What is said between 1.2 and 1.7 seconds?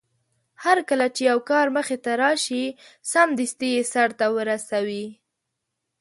يو کار